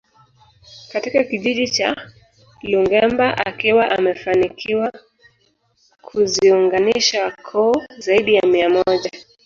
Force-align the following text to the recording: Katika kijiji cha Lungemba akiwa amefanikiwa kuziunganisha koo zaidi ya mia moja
Katika 0.91 1.23
kijiji 1.23 1.67
cha 1.67 2.11
Lungemba 2.61 3.37
akiwa 3.37 3.91
amefanikiwa 3.91 4.93
kuziunganisha 6.01 7.31
koo 7.31 7.75
zaidi 7.97 8.35
ya 8.35 8.41
mia 8.43 8.69
moja 8.69 9.11